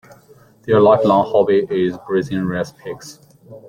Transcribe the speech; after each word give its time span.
Their 0.63 0.81
lifelong 0.81 1.27
hobby 1.31 1.67
is 1.69 1.95
breeding 2.07 2.43
rare 2.45 2.65
pigs. 2.75 3.19